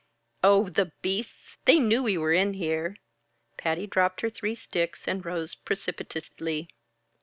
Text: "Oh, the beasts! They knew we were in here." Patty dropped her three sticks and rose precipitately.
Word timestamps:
"Oh, 0.43 0.67
the 0.67 0.91
beasts! 1.03 1.59
They 1.65 1.77
knew 1.77 2.01
we 2.01 2.17
were 2.17 2.33
in 2.33 2.55
here." 2.55 2.95
Patty 3.57 3.85
dropped 3.85 4.21
her 4.21 4.31
three 4.31 4.55
sticks 4.55 5.07
and 5.07 5.23
rose 5.23 5.53
precipitately. 5.53 6.69